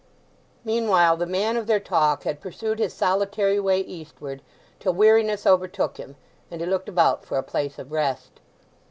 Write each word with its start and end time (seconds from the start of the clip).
Meanwhile, 0.65 1.17
the 1.17 1.27
man 1.27 1.55
of 1.57 1.67
their 1.67 1.79
talk 1.79 2.23
had 2.23 2.41
pursued 2.41 2.79
his 2.79 2.91
solitary 2.91 3.59
way 3.59 3.81
eastward 3.81 4.41
till 4.79 4.93
weariness 4.93 5.45
overtook 5.45 5.97
him, 5.97 6.15
and 6.49 6.59
he 6.59 6.65
looked 6.65 6.89
about 6.89 7.23
for 7.23 7.37
a 7.37 7.43
place 7.43 7.77
of 7.77 7.91
rest. 7.91 8.39